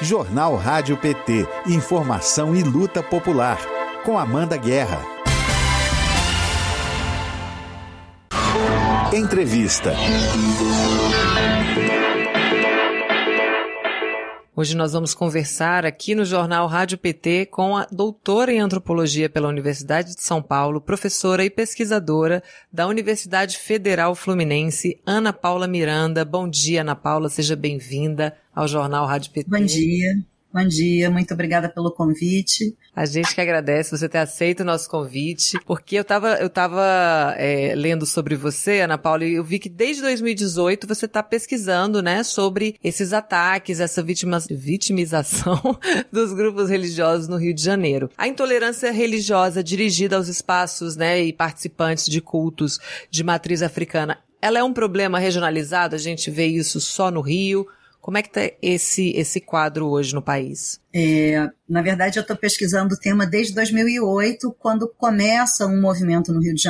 [0.00, 1.46] Jornal Rádio PT.
[1.66, 3.58] Informação e luta popular.
[4.04, 5.00] Com Amanda Guerra.
[9.12, 9.92] Entrevista.
[14.58, 19.46] Hoje nós vamos conversar aqui no Jornal Rádio PT com a doutora em antropologia pela
[19.46, 26.24] Universidade de São Paulo, professora e pesquisadora da Universidade Federal Fluminense, Ana Paula Miranda.
[26.24, 29.48] Bom dia, Ana Paula, seja bem-vinda ao Jornal Rádio PT.
[29.48, 30.24] Bom dia.
[30.50, 32.74] Bom dia, muito obrigada pelo convite.
[32.96, 37.34] A gente que agradece você ter aceito o nosso convite, porque eu estava eu tava,
[37.36, 42.00] é, lendo sobre você, Ana Paula, e eu vi que desde 2018 você está pesquisando,
[42.00, 45.60] né, sobre esses ataques, essa vitima, vitimização
[46.10, 48.10] dos grupos religiosos no Rio de Janeiro.
[48.16, 52.80] A intolerância religiosa dirigida aos espaços, né, e participantes de cultos
[53.10, 55.94] de matriz africana, ela é um problema regionalizado?
[55.94, 57.66] A gente vê isso só no Rio?
[58.08, 60.80] Como é que está esse, esse quadro hoje no país?
[60.94, 66.40] É, na verdade, eu estou pesquisando o tema desde 2008, quando começa um movimento no
[66.40, 66.62] Rio de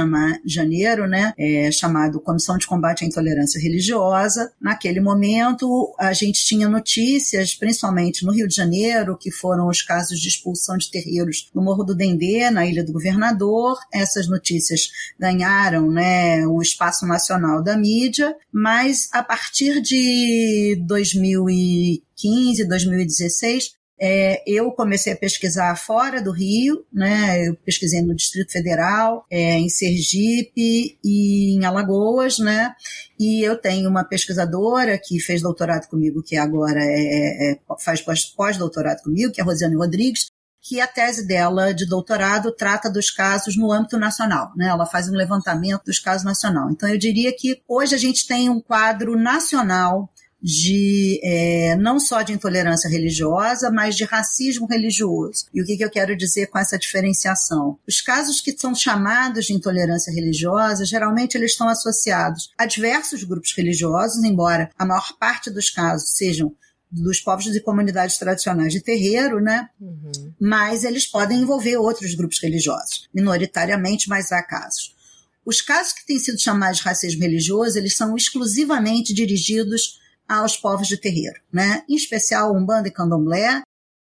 [0.44, 4.52] Janeiro, né, é, chamado Comissão de Combate à Intolerância Religiosa.
[4.60, 10.18] Naquele momento, a gente tinha notícias, principalmente no Rio de Janeiro, que foram os casos
[10.18, 13.78] de expulsão de terreiros no Morro do Dendê, na Ilha do Governador.
[13.92, 23.77] Essas notícias ganharam né, o espaço nacional da mídia, mas a partir de 2015, 2016,
[24.00, 27.48] é, eu comecei a pesquisar fora do Rio, né?
[27.48, 32.74] Eu pesquisei no Distrito Federal, é, em Sergipe e em Alagoas, né?
[33.18, 38.00] E eu tenho uma pesquisadora que fez doutorado comigo, que agora é, é faz
[38.36, 43.10] pós-doutorado comigo, que é a Rosiane Rodrigues, que a tese dela de doutorado trata dos
[43.10, 44.68] casos no âmbito nacional, né?
[44.68, 46.70] Ela faz um levantamento dos casos nacional.
[46.70, 50.08] Então eu diria que hoje a gente tem um quadro nacional
[50.40, 55.46] de é, não só de intolerância religiosa, mas de racismo religioso.
[55.52, 57.78] E o que, que eu quero dizer com essa diferenciação?
[57.86, 63.52] Os casos que são chamados de intolerância religiosa, geralmente eles estão associados a diversos grupos
[63.56, 66.54] religiosos, embora a maior parte dos casos sejam
[66.90, 69.68] dos povos e comunidades tradicionais de terreiro, né?
[69.78, 70.32] Uhum.
[70.40, 74.96] Mas eles podem envolver outros grupos religiosos, minoritariamente, mas há casos.
[75.44, 79.98] Os casos que têm sido chamados de racismo religioso, eles são exclusivamente dirigidos
[80.28, 81.82] aos povos de terreiro, né?
[81.88, 83.62] em especial Umbanda e Candomblé.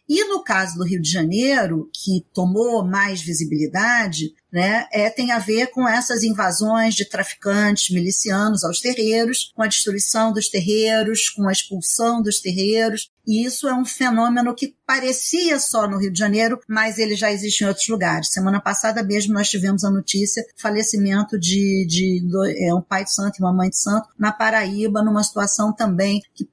[0.07, 5.39] E no caso do Rio de Janeiro, que tomou mais visibilidade, né, é, tem a
[5.39, 11.49] ver com essas invasões de traficantes milicianos aos terreiros, com a destruição dos terreiros, com
[11.49, 13.09] a expulsão dos terreiros.
[13.25, 17.31] E isso é um fenômeno que parecia só no Rio de Janeiro, mas ele já
[17.31, 18.29] existe em outros lugares.
[18.29, 23.13] Semana passada mesmo nós tivemos a notícia falecimento de, de, de é, um pai de
[23.13, 26.47] santo e uma mãe de santo na Paraíba, numa situação também que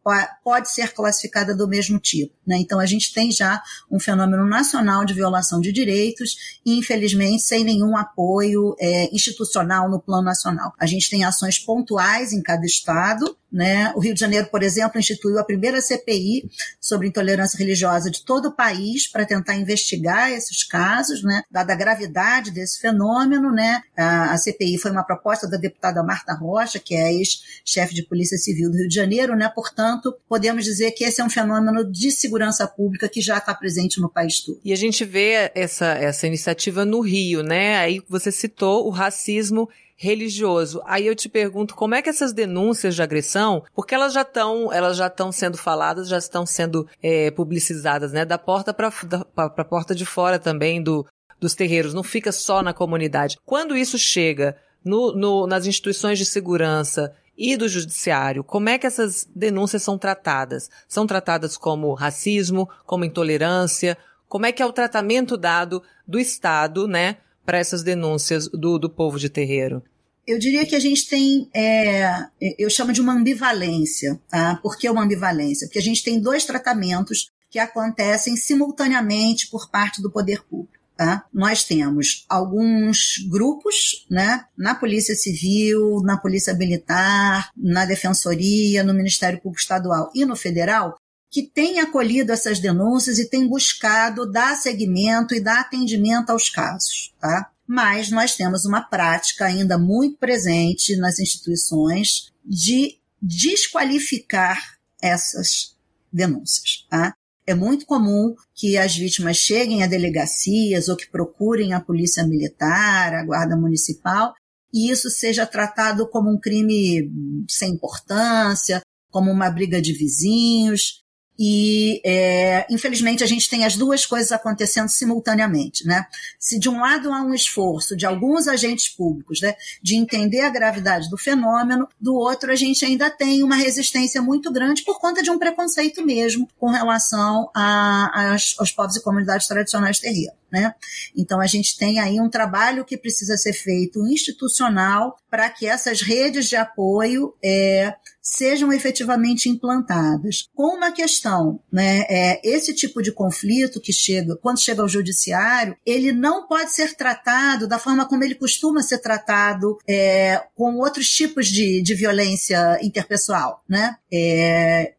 [0.45, 2.33] pode ser classificada do mesmo tipo.
[2.47, 2.59] Né?
[2.59, 3.61] Então a gente tem já
[3.91, 9.91] um fenômeno nacional de violação de direitos e, infelizmente, sem nenhum um apoio é, institucional
[9.91, 10.73] no plano nacional.
[10.79, 13.93] A gente tem ações pontuais em cada estado, né?
[13.95, 16.49] O Rio de Janeiro, por exemplo, instituiu a primeira CPI
[16.81, 21.43] sobre intolerância religiosa de todo o país para tentar investigar esses casos, né?
[21.51, 23.53] dada a gravidade desse fenômeno.
[23.53, 23.83] Né?
[23.97, 28.39] A, a CPI foi uma proposta da deputada Marta Rocha, que é ex-chefe de Polícia
[28.39, 29.35] Civil do Rio de Janeiro.
[29.35, 29.51] Né?
[29.55, 34.01] Portanto, podemos dizer que esse é um fenômeno de segurança pública que já está presente
[34.01, 34.61] no país todo.
[34.65, 37.79] E a gente vê essa, essa iniciativa no Rio, né?
[37.79, 39.69] Aí você citou o racismo
[40.01, 40.81] religioso.
[40.87, 44.73] Aí eu te pergunto como é que essas denúncias de agressão, porque elas já estão,
[44.73, 48.91] elas já estão sendo faladas, já estão sendo é, publicizadas, né, da porta para
[49.37, 51.07] a porta de fora também do,
[51.39, 51.93] dos terreiros.
[51.93, 53.37] Não fica só na comunidade.
[53.45, 58.87] Quando isso chega no, no, nas instituições de segurança e do judiciário, como é que
[58.87, 60.71] essas denúncias são tratadas?
[60.89, 63.99] São tratadas como racismo, como intolerância?
[64.27, 68.89] Como é que é o tratamento dado do Estado, né, para essas denúncias do, do
[68.89, 69.83] povo de terreiro?
[70.31, 72.25] Eu diria que a gente tem, é,
[72.57, 74.61] eu chamo de uma ambivalência, tá?
[74.63, 75.67] Por que uma ambivalência?
[75.67, 80.79] Porque a gente tem dois tratamentos que acontecem simultaneamente por parte do poder público.
[80.97, 81.25] Tá?
[81.33, 89.41] Nós temos alguns grupos né, na Polícia Civil, na Polícia Militar, na Defensoria, no Ministério
[89.41, 90.97] Público Estadual e no Federal
[91.31, 97.15] que têm acolhido essas denúncias e têm buscado dar seguimento e dar atendimento aos casos.
[97.21, 97.49] Tá?
[97.71, 104.61] Mas nós temos uma prática ainda muito presente nas instituições de desqualificar
[105.01, 105.77] essas
[106.13, 106.85] denúncias.
[106.91, 107.15] Tá?
[107.47, 113.15] É muito comum que as vítimas cheguem a delegacias ou que procurem a polícia militar,
[113.15, 114.35] a guarda municipal,
[114.75, 117.09] e isso seja tratado como um crime
[117.49, 118.83] sem importância,
[119.13, 121.05] como uma briga de vizinhos.
[121.43, 126.05] E, é, infelizmente, a gente tem as duas coisas acontecendo simultaneamente, né?
[126.39, 130.51] Se de um lado há um esforço de alguns agentes públicos, né, de entender a
[130.51, 135.23] gravidade do fenômeno, do outro a gente ainda tem uma resistência muito grande por conta
[135.23, 140.39] de um preconceito mesmo com relação a, a, aos povos e comunidades tradicionais terrenos.
[140.53, 140.75] Né?
[141.17, 146.03] Então a gente tem aí um trabalho que precisa ser feito institucional para que essas
[146.03, 150.49] redes de apoio é, sejam efetivamente implantadas.
[150.55, 155.77] Com uma questão, né, é, esse tipo de conflito que chega, quando chega ao judiciário,
[155.85, 161.09] ele não pode ser tratado da forma como ele costuma ser tratado é, com outros
[161.09, 163.97] tipos de, de violência interpessoal, né?
[164.13, 164.95] É,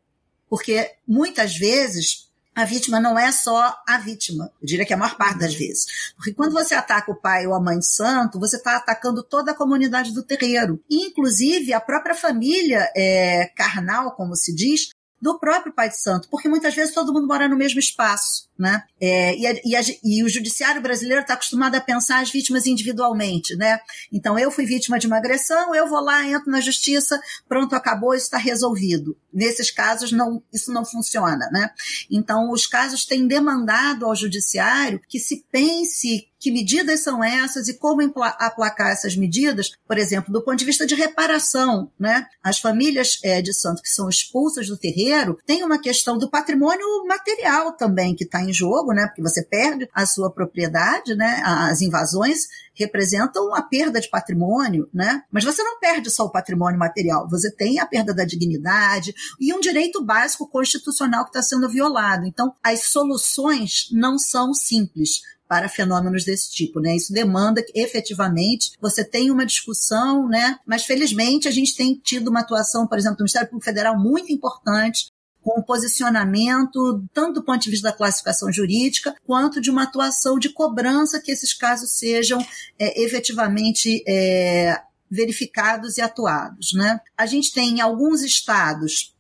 [0.50, 4.51] porque muitas vezes a vítima não é só a vítima.
[4.62, 6.13] Eu diria que é a maior parte das vezes.
[6.15, 9.56] Porque quando você ataca o pai ou a mãe santo, você está atacando toda a
[9.56, 10.81] comunidade do terreiro.
[10.89, 14.89] Inclusive, a própria família é, carnal, como se diz,
[15.21, 16.27] do próprio pai de santo.
[16.29, 18.83] Porque muitas vezes todo mundo mora no mesmo espaço né?
[19.01, 22.68] É, e, a, e, a, e, o judiciário brasileiro está acostumado a pensar as vítimas
[22.68, 23.79] individualmente, né?
[24.13, 27.19] Então, eu fui vítima de uma agressão, eu vou lá, entro na justiça,
[27.50, 29.18] pronto, acabou, está resolvido.
[29.33, 31.71] Nesses casos, não, isso não funciona, né?
[32.09, 37.75] Então, os casos têm demandado ao judiciário que se pense que medidas são essas e
[37.75, 38.01] como
[38.39, 42.25] aplacar essas medidas, por exemplo, do ponto de vista de reparação, né?
[42.43, 47.05] As famílias é, de santo que são expulsas do terreiro têm uma questão do patrimônio
[47.05, 49.05] material também que está em jogo, né?
[49.05, 51.43] Porque você perde a sua propriedade, né?
[51.45, 55.21] As invasões representam a perda de patrimônio, né?
[55.31, 59.53] Mas você não perde só o patrimônio material, você tem a perda da dignidade e
[59.53, 62.25] um direito básico constitucional que está sendo violado.
[62.25, 65.21] Então, as soluções não são simples
[65.51, 66.95] para fenômenos desse tipo, né?
[66.95, 70.57] Isso demanda que efetivamente você tenha uma discussão, né?
[70.65, 74.31] Mas felizmente a gente tem tido uma atuação, por exemplo, do Ministério Público Federal muito
[74.31, 75.12] importante
[75.42, 80.39] com um posicionamento, tanto do ponto de vista da classificação jurídica, quanto de uma atuação
[80.39, 82.39] de cobrança que esses casos sejam
[82.80, 86.71] é, efetivamente é, verificados e atuados.
[86.71, 86.98] Né?
[87.18, 89.13] A gente tem em alguns estados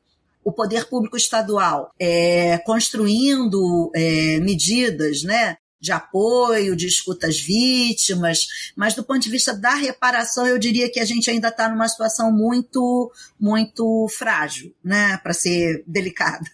[0.45, 8.71] o poder público estadual é, construindo é, medidas né, de apoio, de escuta às vítimas,
[8.75, 11.89] mas do ponto de vista da reparação, eu diria que a gente ainda está numa
[11.89, 16.45] situação muito, muito frágil, né, para ser delicada.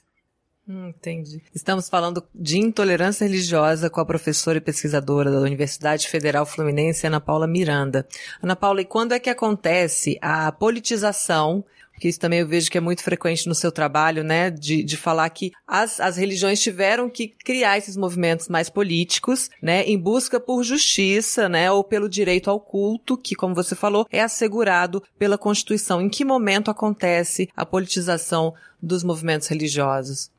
[0.69, 1.41] Hum, entendi.
[1.55, 7.21] Estamos falando de intolerância religiosa com a professora e pesquisadora da Universidade Federal Fluminense, Ana
[7.21, 8.05] Paula Miranda.
[8.43, 11.63] Ana Paula, e quando é que acontece a politização
[11.99, 14.97] que isso também eu vejo que é muito frequente no seu trabalho, né, de, de
[14.97, 20.39] falar que as, as religiões tiveram que criar esses movimentos mais políticos, né, em busca
[20.39, 25.37] por justiça, né, ou pelo direito ao culto, que, como você falou, é assegurado pela
[25.37, 26.01] Constituição.
[26.01, 30.29] Em que momento acontece a politização dos movimentos religiosos?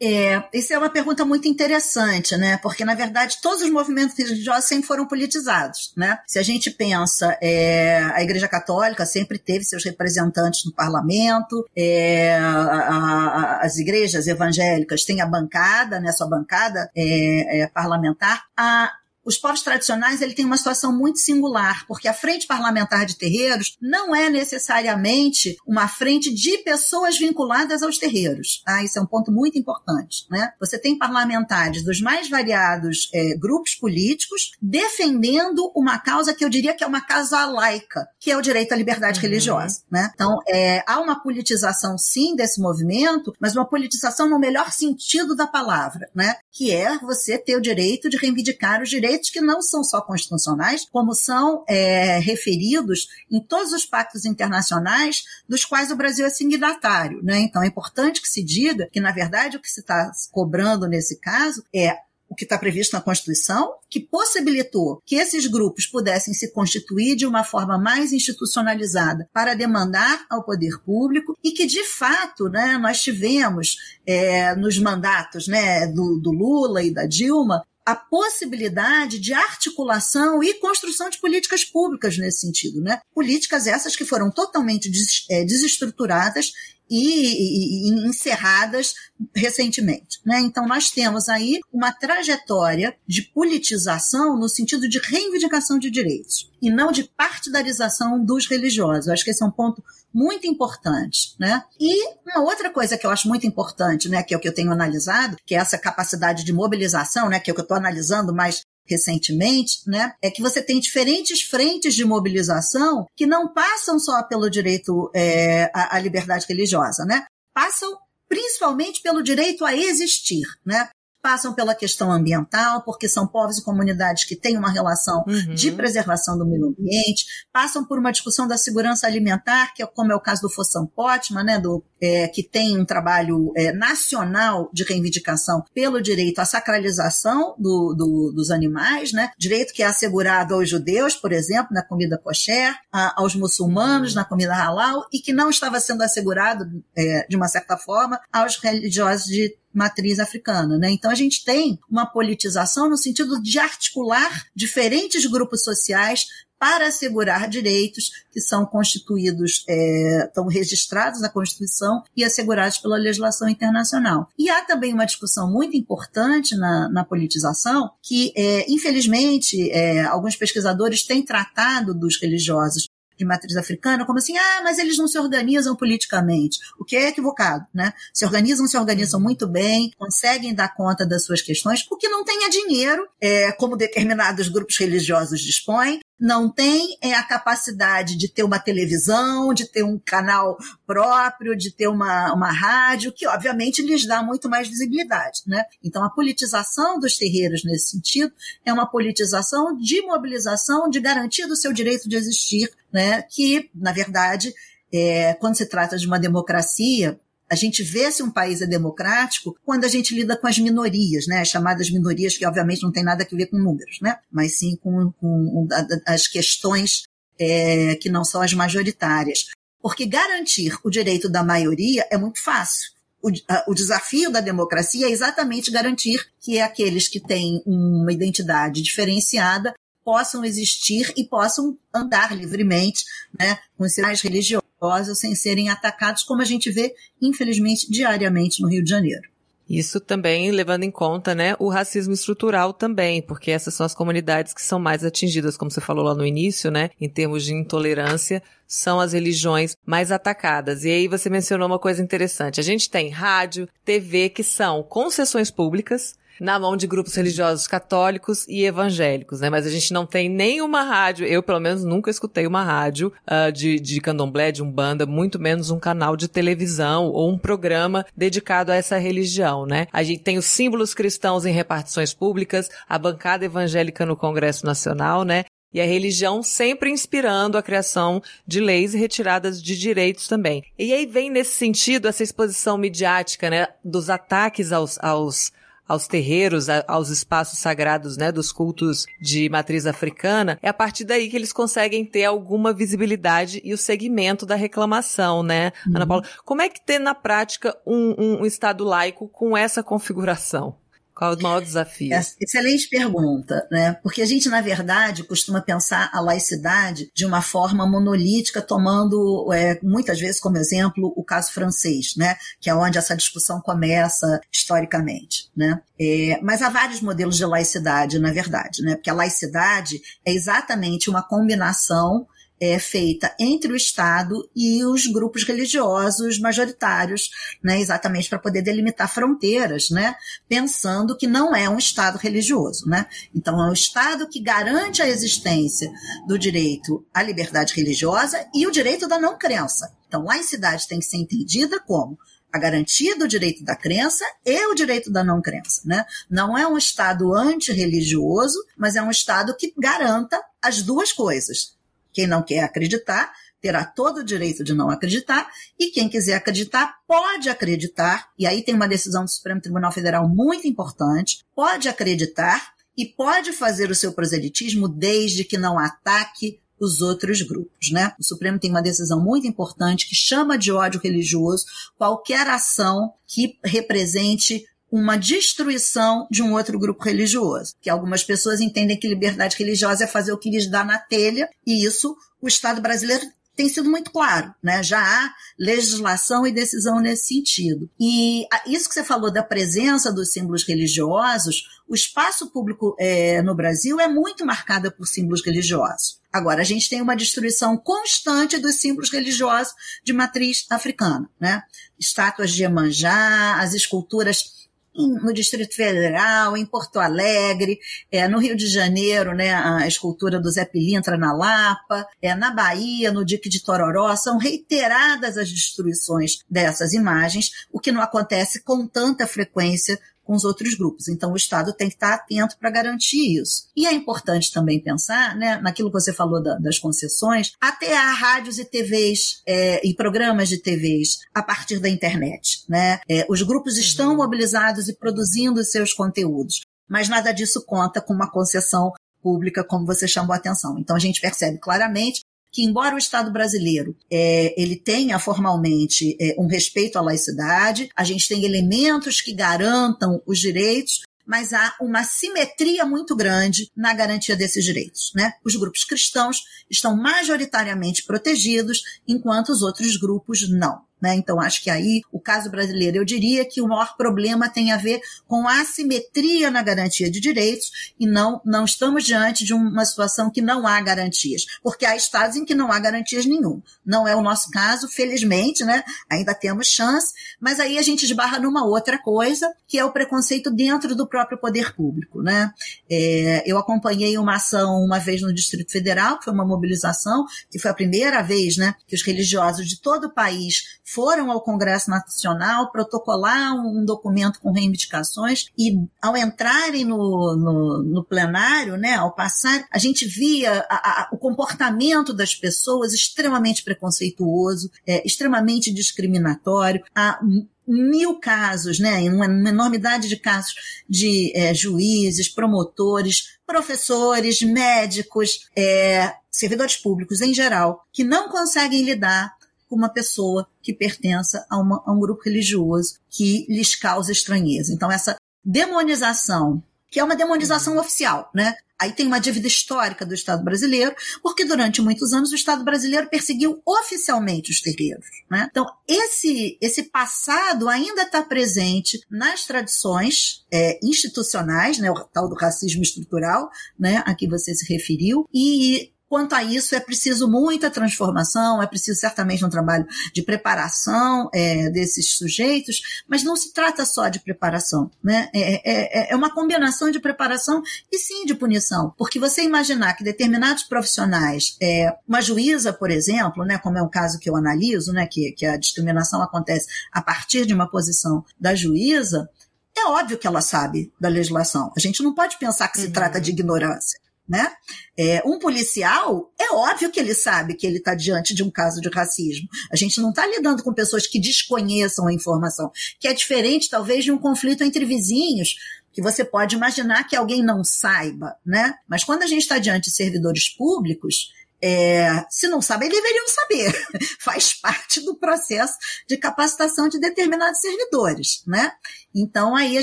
[0.00, 2.58] É, isso é uma pergunta muito interessante, né?
[2.58, 6.18] Porque, na verdade, todos os movimentos religiosos sempre foram politizados, né?
[6.26, 12.36] Se a gente pensa, é, a Igreja Católica sempre teve seus representantes no parlamento, é,
[12.36, 16.12] a, a, as igrejas evangélicas têm a bancada, né?
[16.12, 18.44] Sua bancada é, é parlamentar.
[18.56, 18.92] A,
[19.26, 23.76] os povos tradicionais ele tem uma situação muito singular, porque a frente parlamentar de terreiros
[23.82, 28.62] não é necessariamente uma frente de pessoas vinculadas aos terreiros.
[28.64, 28.84] Tá?
[28.84, 30.26] Isso é um ponto muito importante.
[30.30, 30.52] Né?
[30.60, 36.74] Você tem parlamentares dos mais variados é, grupos políticos defendendo uma causa que eu diria
[36.74, 39.22] que é uma causa laica, que é o direito à liberdade uhum.
[39.22, 39.82] religiosa.
[39.90, 40.08] Né?
[40.14, 45.48] Então, é, há uma politização, sim, desse movimento, mas uma politização no melhor sentido da
[45.48, 46.36] palavra, né?
[46.52, 50.00] que é você ter o direito de reivindicar os direitos direitos que não são só
[50.00, 56.30] constitucionais, como são é, referidos em todos os pactos internacionais dos quais o Brasil é
[56.30, 57.22] signatário.
[57.22, 57.40] Né?
[57.40, 61.18] Então é importante que se diga que, na verdade, o que se está cobrando nesse
[61.18, 61.96] caso é
[62.28, 67.24] o que está previsto na Constituição, que possibilitou que esses grupos pudessem se constituir de
[67.24, 73.00] uma forma mais institucionalizada para demandar ao poder público e que, de fato, né, nós
[73.00, 80.42] tivemos é, nos mandatos né, do, do Lula e da Dilma a possibilidade de articulação
[80.42, 83.00] e construção de políticas públicas nesse sentido, né?
[83.14, 84.90] Políticas essas que foram totalmente
[85.30, 86.52] é, desestruturadas
[86.88, 88.94] e, e, e, encerradas
[89.34, 90.20] recentemente.
[90.24, 90.40] Né?
[90.40, 96.70] Então, nós temos aí uma trajetória de politização no sentido de reivindicação de direitos e
[96.70, 99.06] não de partidarização dos religiosos.
[99.06, 101.62] Eu acho que esse é um ponto muito importante, né?
[101.78, 104.54] E uma outra coisa que eu acho muito importante, né, que é o que eu
[104.54, 107.76] tenho analisado, que é essa capacidade de mobilização, né, que é o que eu estou
[107.76, 113.98] analisando mais recentemente, né, é que você tem diferentes frentes de mobilização que não passam
[113.98, 117.24] só pelo direito é, à, à liberdade religiosa, né?
[117.54, 117.96] Passam
[118.28, 120.88] principalmente pelo direito a existir, né?
[121.26, 125.56] Passam pela questão ambiental, porque são povos e comunidades que têm uma relação uhum.
[125.56, 130.12] de preservação do meio ambiente, passam por uma discussão da segurança alimentar, que é como
[130.12, 134.70] é o caso do Fossão Potman, né, do, é, que tem um trabalho é, nacional
[134.72, 140.54] de reivindicação pelo direito à sacralização do, do, dos animais, né, direito que é assegurado
[140.54, 144.16] aos judeus, por exemplo, na comida kosher, a, aos muçulmanos uhum.
[144.20, 146.64] na comida halal, e que não estava sendo assegurado,
[146.96, 150.78] é, de uma certa forma, aos religiosos de matriz africana.
[150.78, 150.90] Né?
[150.90, 156.26] Então a gente tem uma politização no sentido de articular diferentes grupos sociais
[156.58, 163.46] para assegurar direitos que são constituídos, é, estão registrados na Constituição e assegurados pela legislação
[163.46, 164.28] internacional.
[164.38, 170.34] E há também uma discussão muito importante na, na politização que, é, infelizmente, é, alguns
[170.34, 175.18] pesquisadores têm tratado dos religiosos de matriz africana, como assim, ah, mas eles não se
[175.18, 177.92] organizam politicamente, o que é equivocado, né?
[178.12, 182.48] Se organizam, se organizam muito bem, conseguem dar conta das suas questões, porque não tenha
[182.48, 188.58] dinheiro, é, como determinados grupos religiosos dispõem, não tem é, a capacidade de ter uma
[188.58, 190.56] televisão, de ter um canal
[190.86, 195.42] próprio, de ter uma, uma rádio, que obviamente lhes dá muito mais visibilidade.
[195.46, 195.64] Né?
[195.84, 198.32] Então, a politização dos terreiros nesse sentido
[198.64, 203.22] é uma politização de mobilização, de garantia do seu direito de existir, né?
[203.22, 204.54] que, na verdade,
[204.92, 207.18] é, quando se trata de uma democracia,
[207.48, 211.26] a gente vê se um país é democrático quando a gente lida com as minorias,
[211.26, 211.40] né?
[211.40, 214.18] As chamadas minorias, que obviamente não tem nada a ver com números, né?
[214.30, 215.68] Mas sim com, com
[216.06, 217.04] as questões
[217.38, 219.46] é, que não são as majoritárias.
[219.80, 222.90] Porque garantir o direito da maioria é muito fácil.
[223.22, 223.30] O,
[223.68, 229.74] o, desafio da democracia é exatamente garantir que aqueles que têm uma identidade diferenciada
[230.04, 233.04] possam existir e possam andar livremente,
[233.38, 234.65] né, com sinais religiosos
[235.14, 239.36] sem serem atacados, como a gente vê, infelizmente, diariamente no Rio de Janeiro.
[239.68, 244.54] Isso também levando em conta, né, o racismo estrutural também, porque essas são as comunidades
[244.54, 248.40] que são mais atingidas, como você falou lá no início, né, em termos de intolerância,
[248.64, 250.84] são as religiões mais atacadas.
[250.84, 252.60] E aí você mencionou uma coisa interessante.
[252.60, 258.46] A gente tem rádio, TV, que são concessões públicas, na mão de grupos religiosos católicos
[258.48, 259.50] e evangélicos, né?
[259.50, 263.52] Mas a gente não tem nenhuma rádio, eu pelo menos nunca escutei uma rádio uh,
[263.52, 268.72] de, de candomblé, de umbanda, muito menos um canal de televisão ou um programa dedicado
[268.72, 269.86] a essa religião, né?
[269.92, 275.24] A gente tem os símbolos cristãos em repartições públicas, a bancada evangélica no Congresso Nacional,
[275.24, 275.44] né?
[275.76, 280.64] e a religião sempre inspirando a criação de leis e retiradas de direitos também.
[280.78, 285.52] E aí vem nesse sentido essa exposição midiática, né, dos ataques aos, aos
[285.88, 291.28] aos terreiros, aos espaços sagrados, né, dos cultos de matriz africana, é a partir daí
[291.28, 295.96] que eles conseguem ter alguma visibilidade e o segmento da reclamação, né, uhum.
[295.96, 296.24] Ana Paula?
[296.44, 300.76] Como é que tem na prática um, um, um Estado laico com essa configuração?
[301.16, 302.12] Qual é o maior desafio?
[302.12, 303.94] É, excelente pergunta, né?
[304.02, 309.80] Porque a gente, na verdade, costuma pensar a laicidade de uma forma monolítica, tomando é,
[309.82, 312.36] muitas vezes como exemplo o caso francês, né?
[312.60, 315.80] Que é onde essa discussão começa historicamente, né?
[315.98, 318.96] É, mas há vários modelos de laicidade, na verdade, né?
[318.96, 322.26] Porque a laicidade é exatamente uma combinação
[322.60, 327.30] é feita entre o Estado e os grupos religiosos majoritários,
[327.62, 330.14] né, exatamente para poder delimitar fronteiras, né,
[330.48, 333.06] pensando que não é um Estado religioso, né.
[333.34, 335.90] Então é um Estado que garante a existência
[336.26, 339.92] do direito à liberdade religiosa e o direito da não crença.
[340.08, 342.18] Então laicidade tem que ser entendida como
[342.52, 346.06] a garantia do direito da crença e o direito da não crença, né?
[346.30, 351.75] Não é um Estado antirreligioso, mas é um Estado que garanta as duas coisas,
[352.16, 353.30] quem não quer acreditar
[353.60, 358.62] terá todo o direito de não acreditar, e quem quiser acreditar pode acreditar, e aí
[358.62, 363.94] tem uma decisão do Supremo Tribunal Federal muito importante, pode acreditar e pode fazer o
[363.94, 368.14] seu proselitismo desde que não ataque os outros grupos, né?
[368.20, 371.64] O Supremo tem uma decisão muito importante que chama de ódio religioso
[371.96, 377.74] qualquer ação que represente uma destruição de um outro grupo religioso.
[377.80, 381.48] Que algumas pessoas entendem que liberdade religiosa é fazer o que lhes dá na telha,
[381.66, 383.26] e isso o Estado brasileiro
[383.56, 384.82] tem sido muito claro, né?
[384.82, 387.88] Já há legislação e decisão nesse sentido.
[387.98, 393.54] E isso que você falou da presença dos símbolos religiosos, o espaço público é, no
[393.54, 396.20] Brasil é muito marcado por símbolos religiosos.
[396.30, 399.72] Agora, a gente tem uma destruição constante dos símbolos religiosos
[400.04, 401.62] de matriz africana, né?
[401.98, 404.65] Estátuas de Iemanjá, as esculturas
[404.96, 407.78] no Distrito Federal, em Porto Alegre,
[408.10, 412.50] é, no Rio de Janeiro, né, a escultura do Zé Pilintra na Lapa, é, na
[412.50, 418.62] Bahia, no Dique de Tororó, são reiteradas as destruições dessas imagens, o que não acontece
[418.62, 421.08] com tanta frequência com os outros grupos.
[421.08, 423.68] Então, o Estado tem que estar atento para garantir isso.
[423.76, 428.12] E é importante também pensar, né, naquilo que você falou da, das concessões, até há
[428.12, 432.64] rádios e TVs é, e programas de TVs a partir da internet.
[432.68, 433.00] Né?
[433.08, 434.16] É, os grupos estão uhum.
[434.16, 438.92] mobilizados e produzindo seus conteúdos, mas nada disso conta com uma concessão
[439.22, 440.78] pública, como você chamou a atenção.
[440.78, 442.20] Então, a gente percebe claramente
[442.52, 448.04] que embora o Estado brasileiro é, ele tenha formalmente é, um respeito à laicidade, a
[448.04, 454.36] gente tem elementos que garantam os direitos, mas há uma simetria muito grande na garantia
[454.36, 455.10] desses direitos.
[455.14, 455.32] Né?
[455.44, 460.85] Os grupos cristãos estão majoritariamente protegidos, enquanto os outros grupos não.
[461.00, 461.14] Né?
[461.14, 464.76] Então, acho que aí o caso brasileiro, eu diria que o maior problema tem a
[464.76, 469.84] ver com a assimetria na garantia de direitos e não, não estamos diante de uma
[469.84, 473.60] situação que não há garantias, porque há estados em que não há garantias nenhum.
[473.84, 475.84] Não é o nosso caso, felizmente, né?
[476.10, 480.50] ainda temos chance, mas aí a gente esbarra numa outra coisa, que é o preconceito
[480.50, 482.22] dentro do próprio poder público.
[482.22, 482.50] Né?
[482.90, 487.58] É, eu acompanhei uma ação uma vez no Distrito Federal, que foi uma mobilização, que
[487.58, 491.90] foi a primeira vez né, que os religiosos de todo o país foram ao Congresso
[491.90, 499.12] Nacional protocolar um documento com reivindicações e ao entrarem no, no, no plenário, né, ao
[499.12, 506.82] passar, a gente via a, a, o comportamento das pessoas extremamente preconceituoso, é, extremamente discriminatório,
[506.94, 507.18] a
[507.66, 510.54] mil casos, né, uma enormidade de casos
[510.88, 519.35] de é, juízes, promotores, professores, médicos, é, servidores públicos em geral, que não conseguem lidar
[519.68, 524.72] com uma pessoa que pertença a, uma, a um grupo religioso que lhes causa estranheza.
[524.72, 527.80] Então, essa demonização, que é uma demonização uhum.
[527.80, 528.56] oficial, né?
[528.78, 533.08] Aí tem uma dívida histórica do Estado brasileiro, porque durante muitos anos o Estado brasileiro
[533.08, 535.06] perseguiu oficialmente os terreiros.
[535.30, 535.48] Né?
[535.50, 542.34] Então, esse, esse passado ainda está presente nas tradições é, institucionais, né, o tal do
[542.34, 547.68] racismo estrutural, né, a que você se referiu, e Quanto a isso, é preciso muita
[547.68, 553.84] transformação, é preciso certamente um trabalho de preparação é, desses sujeitos, mas não se trata
[553.84, 555.28] só de preparação, né?
[555.34, 559.94] É, é, é, é, uma combinação de preparação e sim de punição, porque você imaginar
[559.94, 564.36] que determinados profissionais, é, uma juíza, por exemplo, né, como é o caso que eu
[564.36, 569.28] analiso, né, que, que a discriminação acontece a partir de uma posição da juíza,
[569.76, 571.72] é óbvio que ela sabe da legislação.
[571.76, 572.92] A gente não pode pensar que se uhum.
[572.92, 574.52] trata de ignorância né?
[574.96, 578.80] É, um policial, é óbvio que ele sabe que ele está diante de um caso
[578.80, 579.48] de racismo.
[579.70, 584.04] A gente não está lidando com pessoas que desconheçam a informação, que é diferente, talvez,
[584.04, 585.56] de um conflito entre vizinhos,
[585.92, 588.74] que você pode imaginar que alguém não saiba, né?
[588.86, 593.86] Mas quando a gente está diante de servidores públicos, é, se não sabem, deveriam saber.
[594.20, 595.74] Faz parte do processo
[596.06, 598.72] de capacitação de determinados servidores, né?
[599.14, 599.82] Então aí a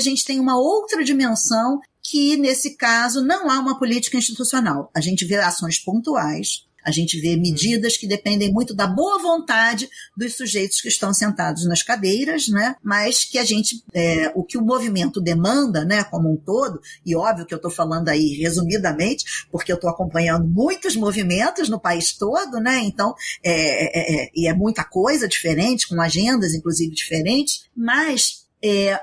[0.00, 4.90] gente tem uma outra dimensão que, nesse caso, não há uma política institucional.
[4.94, 9.88] A gente vê ações pontuais, a gente vê medidas que dependem muito da boa vontade
[10.14, 12.76] dos sujeitos que estão sentados nas cadeiras, né?
[12.82, 17.16] Mas que a gente, é, o que o movimento demanda, né, como um todo, e
[17.16, 22.12] óbvio que eu estou falando aí resumidamente, porque eu estou acompanhando muitos movimentos no país
[22.12, 22.80] todo, né?
[22.80, 29.00] Então, é, é, é, e é muita coisa diferente, com agendas, inclusive, diferentes, mas é,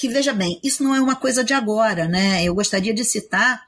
[0.00, 2.42] que, veja bem, isso não é uma coisa de agora, né?
[2.42, 3.62] Eu gostaria de citar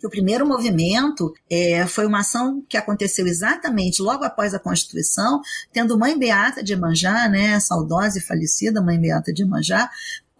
[0.00, 5.42] que o primeiro movimento é, foi uma ação que aconteceu exatamente logo após a Constituição,
[5.74, 9.90] tendo Mãe Beata de Manjá, né, saudosa e falecida Mãe Beata de Manjá,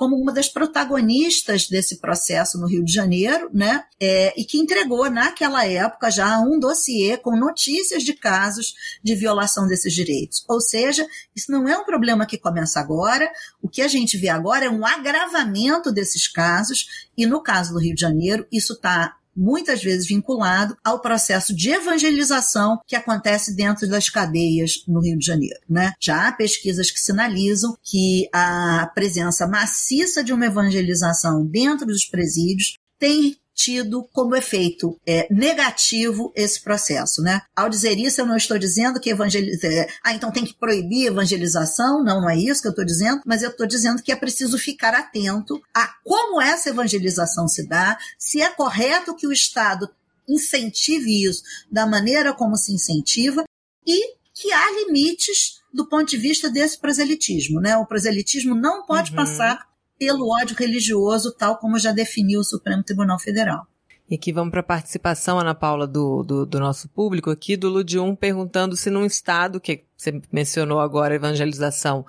[0.04, 3.84] como uma das protagonistas desse processo no Rio de Janeiro, né?
[3.98, 9.66] É, e que entregou naquela época já um dossiê com notícias de casos de violação
[9.66, 10.44] desses direitos.
[10.46, 13.32] Ou seja, isso não é um problema que começa agora.
[13.62, 17.80] O que a gente vê agora é um agravamento desses casos e no caso do
[17.80, 23.88] Rio de Janeiro isso está muitas vezes vinculado ao processo de evangelização que acontece dentro
[23.88, 25.60] das cadeias no Rio de Janeiro.
[25.68, 25.92] Né?
[26.00, 32.76] Já há pesquisas que sinalizam que a presença maciça de uma evangelização dentro dos presídios
[32.98, 37.42] tem tido como efeito é, negativo esse processo, né?
[37.54, 39.66] Ao dizer isso, eu não estou dizendo que evangeliza...
[39.66, 43.22] É, ah, então tem que proibir evangelização, não, não é isso que eu estou dizendo,
[43.24, 47.96] mas eu estou dizendo que é preciso ficar atento a como essa evangelização se dá,
[48.18, 49.88] se é correto que o Estado
[50.28, 53.44] incentive isso da maneira como se incentiva
[53.86, 57.76] e que há limites do ponto de vista desse proselitismo, né?
[57.76, 59.16] O proselitismo não pode uhum.
[59.16, 59.66] passar
[60.04, 63.66] pelo ódio religioso, tal como já definiu o Supremo Tribunal Federal.
[64.10, 67.70] E aqui vamos para a participação, Ana Paula, do, do, do, nosso público aqui, do
[67.70, 72.04] Ludium, perguntando se num estado, que você mencionou agora, evangelização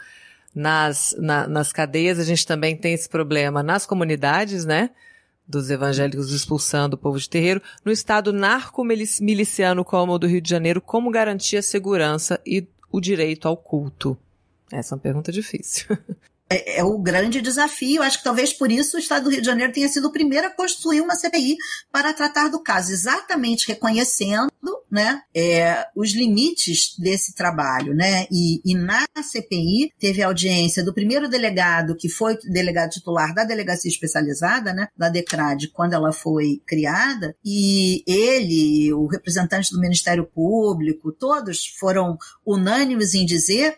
[0.54, 4.90] nas, na, nas cadeias, a gente também tem esse problema nas comunidades, né?
[5.48, 7.62] Dos evangélicos expulsando o povo de terreiro.
[7.86, 13.00] No estado narco-miliciano como o do Rio de Janeiro, como garantir a segurança e o
[13.00, 14.18] direito ao culto?
[14.70, 15.98] Essa é uma pergunta difícil.
[16.50, 18.04] é, é, o grande desafio.
[18.04, 20.48] Acho que talvez por isso o Estado do Rio de Janeiro tenha sido o primeiro
[20.48, 21.58] a construir uma CPI
[21.92, 24.52] para tratar do caso, exatamente reconhecendo
[24.92, 27.94] né, é, os limites desse trabalho.
[27.94, 28.28] Né?
[28.32, 33.90] E, e, na CPI teve audiência do primeiro delegado, que foi delegado titular da delegacia
[33.90, 41.12] especializada, né, da DECRAD, quando ela foi criada, e ele, o representante do Ministério Público,
[41.12, 43.76] todos foram unânimes em dizer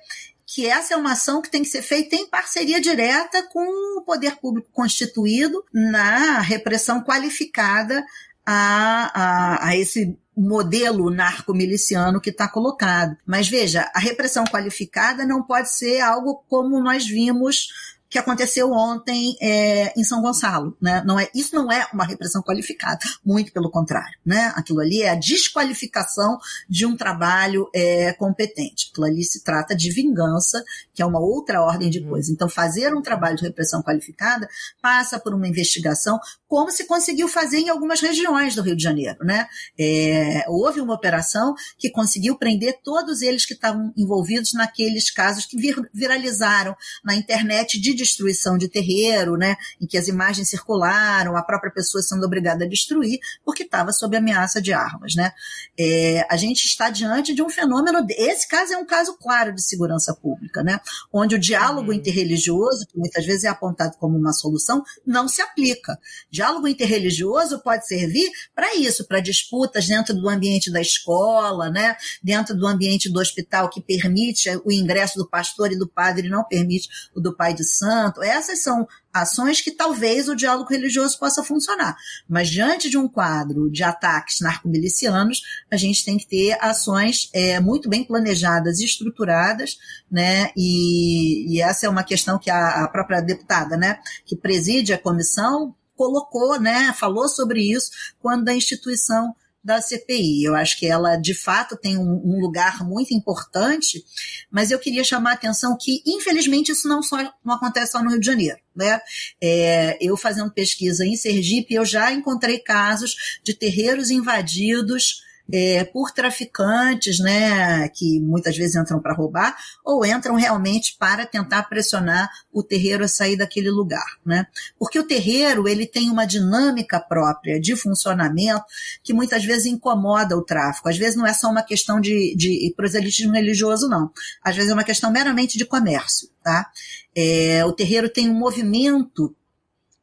[0.50, 4.02] que essa é uma ação que tem que ser feita em parceria direta com o
[4.02, 8.02] poder público constituído na repressão qualificada
[8.46, 13.18] a, a, a esse modelo narco-miliciano que está colocado.
[13.26, 19.36] Mas veja, a repressão qualificada não pode ser algo como nós vimos que aconteceu ontem
[19.42, 21.04] é, em São Gonçalo, né?
[21.06, 24.54] Não é, isso não é uma repressão qualificada, muito pelo contrário, né?
[24.56, 26.38] Aquilo ali é a desqualificação
[26.70, 28.90] de um trabalho é, competente.
[28.92, 32.10] Aquilo ali se trata de vingança, que é uma outra ordem de uhum.
[32.10, 32.30] coisas.
[32.30, 34.48] Então, fazer um trabalho de repressão qualificada
[34.82, 39.20] passa por uma investigação, como se conseguiu fazer em algumas regiões do Rio de Janeiro,
[39.24, 39.48] né?
[39.78, 45.58] É, houve uma operação que conseguiu prender todos eles que estavam envolvidos naqueles casos que
[45.58, 51.44] vir, viralizaram na internet de destruição de terreiro, né, em que as imagens circularam, a
[51.44, 55.16] própria pessoa sendo obrigada a destruir, porque estava sob ameaça de armas.
[55.16, 55.32] Né.
[55.78, 59.62] É, a gente está diante de um fenômeno, esse caso é um caso claro de
[59.62, 60.80] segurança pública, né,
[61.12, 61.98] onde o diálogo uhum.
[61.98, 66.00] interreligioso, que muitas vezes é apontado como uma solução, não se aplica.
[66.38, 72.56] Diálogo interreligioso pode servir para isso, para disputas dentro do ambiente da escola, né, dentro
[72.56, 76.88] do ambiente do hospital que permite o ingresso do pastor e do padre, não permite
[77.16, 78.22] o do pai de santo.
[78.22, 81.98] Essas são ações que talvez o diálogo religioso possa funcionar.
[82.30, 87.60] Mas diante de um quadro de ataques narcomilicianos, a gente tem que ter ações é,
[87.60, 89.80] muito bem planejadas e estruturadas,
[90.12, 90.52] né?
[90.56, 95.00] E, e, essa é uma questão que a, a própria deputada, né, que preside a
[95.00, 99.36] comissão, colocou, né, falou sobre isso quando a instituição
[99.68, 100.46] da CPI.
[100.46, 104.02] Eu acho que ela, de fato, tem um, um, lugar muito importante,
[104.50, 108.10] mas eu queria chamar a atenção que, infelizmente, isso não, só, não acontece só no
[108.12, 108.58] Rio de Janeiro.
[108.74, 108.98] Né?
[109.42, 116.12] É, eu fazendo pesquisa em Sergipe, eu já encontrei casos de terreiros invadidos é, por
[116.12, 122.62] traficantes, né, que muitas vezes entram para roubar, ou entram realmente para tentar pressionar o
[122.64, 124.48] terreiro a sair daquele lugar, né?
[124.78, 128.64] Porque o terreiro, ele tem uma dinâmica própria de funcionamento
[129.04, 130.90] que muitas vezes incomoda o tráfico.
[130.90, 134.12] Às vezes não é só uma questão de, de proselitismo religioso, não.
[134.44, 136.70] Às vezes é uma questão meramente de comércio, tá?
[137.16, 139.36] É, o terreiro tem um movimento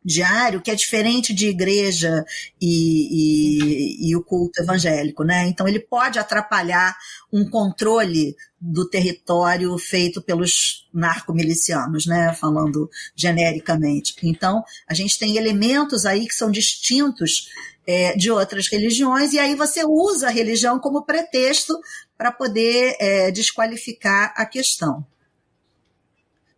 [0.04, 2.24] diário que é diferente de igreja
[2.60, 5.46] e, e, e, o culto evangélico, né?
[5.48, 6.94] Então ele pode atrapalhar
[7.32, 12.34] um controle do território feito pelos narcomilicianos, né?
[12.34, 14.14] Falando genericamente.
[14.22, 17.48] Então a gente tem elementos aí que são distintos
[17.86, 21.78] é, de outras religiões e aí você usa a religião como pretexto
[22.16, 25.04] para poder é, desqualificar a questão.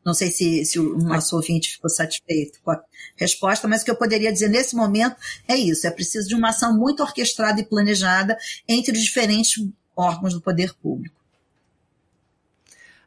[0.07, 2.81] Não sei se, se o nosso ouvinte ficou satisfeito com a
[3.17, 5.17] resposta, mas o que eu poderia dizer nesse momento
[5.49, 8.39] é isso: é preciso de uma ação muito orquestrada e planejada
[8.69, 11.17] entre os diferentes órgãos do poder público.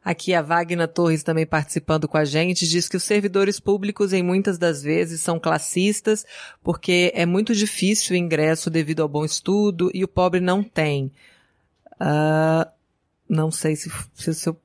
[0.04, 4.22] Aqui a Wagner Torres também participando com a gente, diz que os servidores públicos em
[4.22, 6.26] muitas das vezes são classistas
[6.62, 11.10] porque é muito difícil o ingresso devido ao bom estudo e o pobre não tem.
[11.94, 12.70] Uh,
[13.26, 14.60] não sei se, se, se eu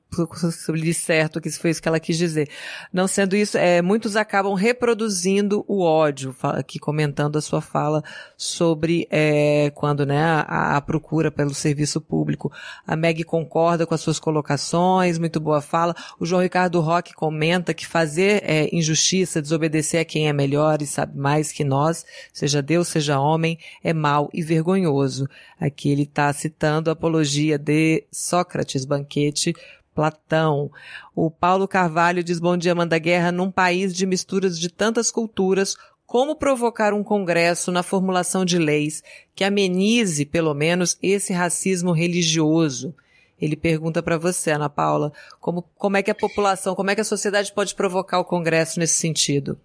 [0.68, 2.48] li certo que foi isso que ela quis dizer.
[2.92, 8.02] Não sendo isso, é, muitos acabam reproduzindo o ódio, aqui comentando a sua fala
[8.36, 12.52] sobre é, quando né, a, a, procura pelo serviço público.
[12.86, 15.94] A Meg concorda com as suas colocações, muito boa fala.
[16.18, 20.86] O João Ricardo Roque comenta que fazer é, injustiça, desobedecer a quem é melhor e
[20.86, 25.28] sabe mais que nós, seja Deus, seja homem, é mal e vergonhoso.
[25.60, 29.54] Aqui ele está citando a apologia de Sócrates, banquete
[29.96, 30.70] Platão.
[31.14, 35.74] O Paulo Carvalho diz bom dia, manda guerra num país de misturas de tantas culturas,
[36.06, 39.02] como provocar um congresso na formulação de leis
[39.34, 42.94] que amenize, pelo menos, esse racismo religioso?
[43.40, 47.00] Ele pergunta para você, Ana Paula, como, como é que a população, como é que
[47.00, 49.58] a sociedade pode provocar o congresso nesse sentido?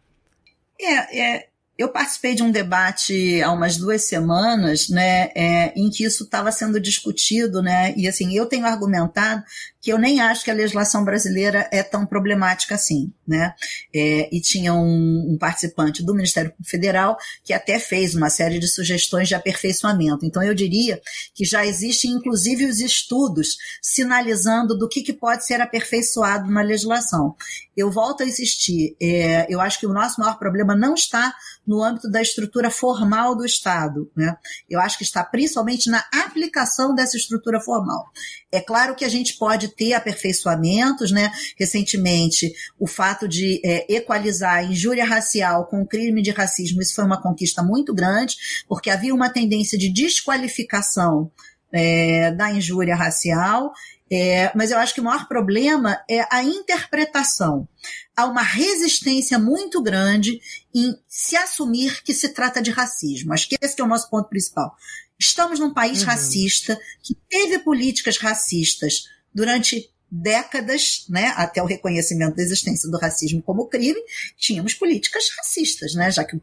[0.80, 6.04] É, é, eu participei de um debate há umas duas semanas, né, é, em que
[6.04, 9.44] isso estava sendo discutido, né, e assim, eu tenho argumentado
[9.82, 13.56] que eu nem acho que a legislação brasileira é tão problemática assim, né?
[13.94, 18.68] É, e tinha um, um, participante do Ministério Federal que até fez uma série de
[18.68, 20.24] sugestões de aperfeiçoamento.
[20.24, 21.02] Então eu diria
[21.34, 27.36] que já existem inclusive os estudos sinalizando do que, que pode ser aperfeiçoado na legislação.
[27.76, 31.34] Eu volto a insistir, é, eu acho que o nosso maior problema não está
[31.66, 34.36] no âmbito da estrutura formal do Estado, né?
[34.70, 38.12] Eu acho que está principalmente na aplicação dessa estrutura formal.
[38.52, 41.32] É claro que a gente pode ter aperfeiçoamentos, né?
[41.58, 46.96] Recentemente, o fato de é, equalizar a injúria racial com o crime de racismo, isso
[46.96, 48.36] foi uma conquista muito grande,
[48.68, 51.32] porque havia uma tendência de desqualificação
[51.72, 53.72] é, da injúria racial,
[54.12, 57.66] é, mas eu acho que o maior problema é a interpretação.
[58.14, 60.42] Há uma resistência muito grande
[60.76, 63.34] em se assumir que se trata de racismo.
[63.34, 64.76] Acho que esse é o nosso ponto principal.
[65.18, 66.08] Estamos num país uhum.
[66.08, 73.42] racista que teve políticas racistas durante décadas, né, até o reconhecimento da existência do racismo
[73.42, 74.00] como crime,
[74.38, 76.42] tínhamos políticas racistas, né, já que uh,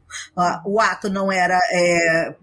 [0.65, 2.35] o ato não era é,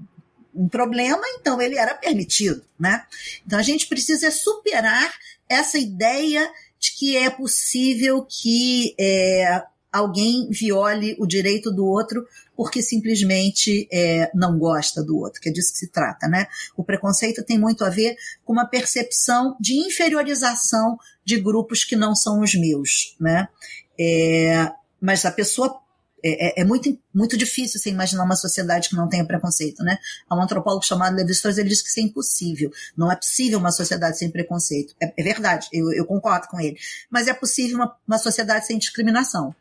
[0.53, 3.03] um problema, então ele era permitido, né?
[3.45, 5.13] Então a gente precisa superar
[5.49, 9.63] essa ideia de que é possível que é,
[9.97, 15.51] alguém viole o direito do outro porque simplesmente é, não gosta do outro, que é
[15.51, 16.47] disso que se trata, né?
[16.75, 22.15] O preconceito tem muito a ver com uma percepção de inferiorização de grupos que não
[22.15, 23.47] são os meus, né?
[23.99, 25.81] É, mas a pessoa
[26.27, 29.99] é, é, é, muito, muito difícil você imaginar uma sociedade que não tenha preconceito, né?
[30.27, 32.71] Há um antropólogo chamado Levi Strauss, ele diz que isso é impossível.
[32.97, 34.95] Não é possível uma sociedade sem preconceito.
[34.99, 36.77] É, é verdade, eu, eu, concordo com ele.
[37.11, 39.53] Mas é possível uma, uma sociedade sem discriminação.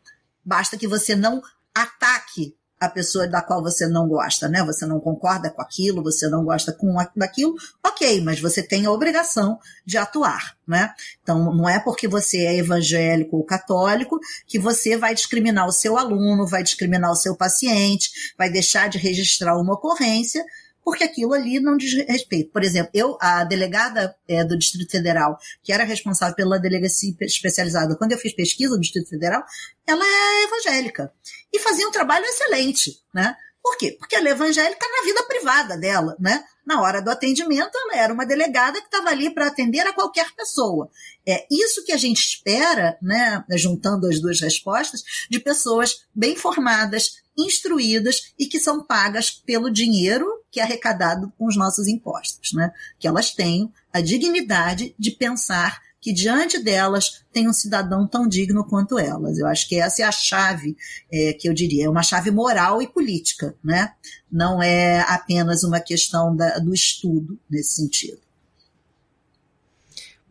[0.45, 1.41] Basta que você não
[1.73, 4.63] ataque a pessoa da qual você não gosta, né?
[4.63, 8.91] Você não concorda com aquilo, você não gosta com daquilo, ok, mas você tem a
[8.91, 10.93] obrigação de atuar, né?
[11.23, 15.97] Então, não é porque você é evangélico ou católico que você vai discriminar o seu
[15.97, 20.43] aluno, vai discriminar o seu paciente, vai deixar de registrar uma ocorrência
[20.85, 22.51] porque aquilo ali não diz respeito.
[22.51, 27.95] Por exemplo, eu, a delegada é, do Distrito Federal, que era responsável pela delegacia especializada,
[27.97, 29.43] quando eu fiz pesquisa no Distrito Federal,
[29.87, 31.11] ela é evangélica.
[31.51, 33.35] E fazia um trabalho excelente, né?
[33.63, 33.95] Por quê?
[33.97, 36.43] Porque ela é evangélica na vida privada dela, né?
[36.63, 40.27] Na hora do atendimento, ela era uma delegada que estava ali para atender a qualquer
[40.35, 40.87] pessoa.
[41.27, 47.23] É isso que a gente espera, né, juntando as duas respostas, de pessoas bem formadas,
[47.37, 52.71] instruídas e que são pagas pelo dinheiro que é arrecadado com os nossos impostos, né?
[52.97, 58.63] Que elas tenham a dignidade de pensar que diante delas tem um cidadão tão digno
[58.63, 59.39] quanto elas.
[59.39, 60.77] Eu acho que essa é a chave
[61.11, 63.91] é, que eu diria, é uma chave moral e política, né?
[64.31, 68.19] Não é apenas uma questão da, do estudo nesse sentido.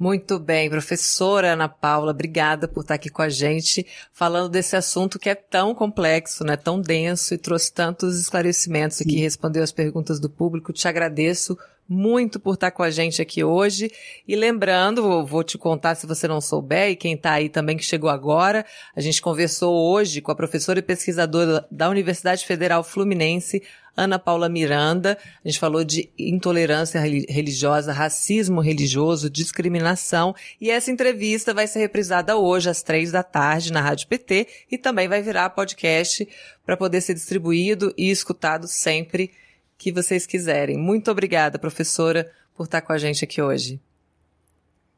[0.04, 5.18] Muito bem, professora Ana Paula, obrigada por estar aqui com a gente, falando desse assunto
[5.18, 10.20] que é tão complexo, né, tão denso e trouxe tantos esclarecimentos aqui, respondeu as perguntas
[10.20, 10.74] do público.
[10.74, 13.90] Te agradeço muito por estar com a gente aqui hoje.
[14.26, 17.84] E lembrando, vou te contar se você não souber, e quem está aí também que
[17.84, 23.62] chegou agora, a gente conversou hoje com a professora e pesquisadora da Universidade Federal Fluminense,
[23.96, 25.16] Ana Paula Miranda.
[25.44, 30.34] A gente falou de intolerância religiosa, racismo religioso, discriminação.
[30.60, 34.78] E essa entrevista vai ser reprisada hoje às três da tarde na Rádio PT e
[34.78, 36.26] também vai virar podcast
[36.64, 39.30] para poder ser distribuído e escutado sempre
[39.76, 40.76] que vocês quiserem.
[40.76, 43.80] Muito obrigada, professora, por estar com a gente aqui hoje.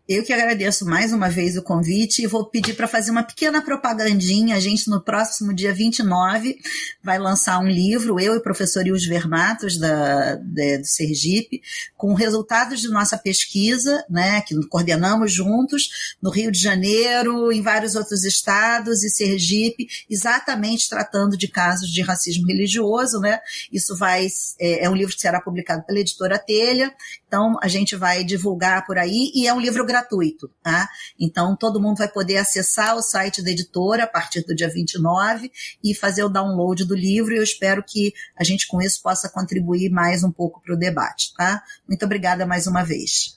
[0.08, 3.60] Eu que agradeço mais uma vez o convite e vou pedir para fazer uma pequena
[3.60, 4.54] propagandinha.
[4.54, 6.56] A gente, no próximo dia 29,
[7.02, 11.60] vai lançar um livro, eu e o professor Ius Vermatos, da, da, do Sergipe,
[11.96, 17.96] com resultados de nossa pesquisa, né, que coordenamos juntos no Rio de Janeiro, em vários
[17.96, 23.18] outros estados e Sergipe, exatamente tratando de casos de racismo religioso.
[23.18, 23.40] Né?
[23.72, 24.28] Isso vai
[24.60, 26.94] é, é um livro que será publicado pela editora Telha,
[27.26, 30.88] então a gente vai divulgar por aí e é um livro gratuito, tá?
[31.18, 35.50] Então todo mundo vai poder acessar o site da editora a partir do dia 29
[35.82, 39.28] e fazer o download do livro e eu espero que a gente com isso possa
[39.28, 41.62] contribuir mais um pouco para o debate, tá?
[41.88, 43.36] Muito obrigada mais uma vez.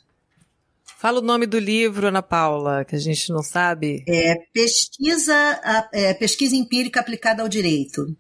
[0.99, 4.04] Fala o nome do livro, Ana Paula, que a gente não sabe.
[4.06, 8.15] É Pesquisa, é, pesquisa Empírica Aplicada ao Direito.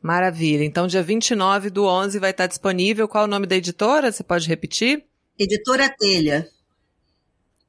[0.00, 0.64] Maravilha.
[0.64, 3.08] Então, dia 29 do 11 vai estar disponível.
[3.08, 4.12] Qual é o nome da editora?
[4.12, 5.04] Você pode repetir?
[5.38, 6.48] Editora Telha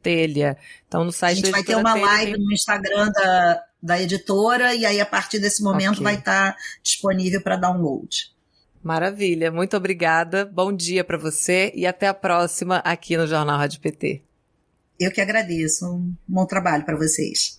[0.02, 0.58] telha.
[0.88, 2.42] Então, no site A gente vai ter uma telha, live tem...
[2.42, 6.04] no Instagram da, da editora, e aí a partir desse momento okay.
[6.04, 8.34] vai estar disponível para download.
[8.82, 10.46] Maravilha, muito obrigada.
[10.46, 14.24] Bom dia para você e até a próxima aqui no Jornal Rádio PT.
[14.98, 15.86] Eu que agradeço.
[15.86, 17.59] Um bom trabalho para vocês.